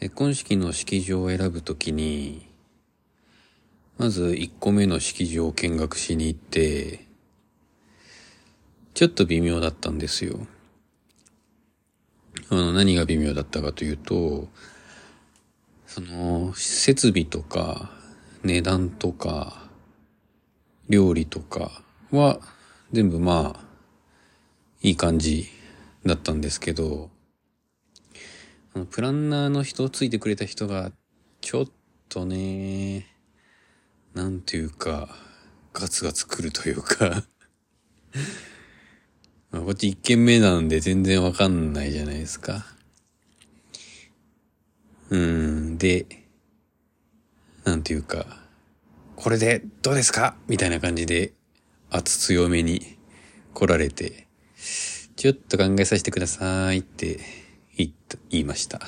[0.00, 2.46] 結婚式の式場を選ぶときに、
[3.96, 7.04] まず1個目の式場を見学しに行って、
[8.94, 10.46] ちょっと微妙だったんですよ。
[12.48, 14.46] あの、何が微妙だったかというと、
[15.88, 17.90] その、設備とか、
[18.44, 19.68] 値段とか、
[20.88, 22.38] 料理とかは、
[22.92, 23.64] 全部まあ、
[24.80, 25.48] いい感じ
[26.06, 27.10] だったんですけど、
[28.78, 30.92] あの、プランナーの人を、ついてくれた人が、
[31.40, 31.64] ちょっ
[32.08, 33.08] とね、
[34.14, 35.08] なんていうか、
[35.72, 37.24] ガツガツ来るというか
[39.50, 42.66] ま、こっち一軒目なんで全然わかんないじゃないですか。
[45.10, 46.06] うん、で、
[47.64, 48.46] なんていうか、
[49.16, 50.36] これでどうですか？
[50.46, 51.32] みたいな感じで
[51.90, 52.96] 圧強めに
[53.54, 54.28] 来られて、
[55.16, 57.47] ちょっと考えさせてくださいって
[57.78, 58.80] 言いました。